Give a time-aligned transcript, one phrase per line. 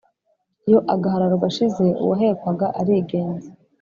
[0.67, 3.49] Iyo agahararo gashize uwahekwaga arigenza.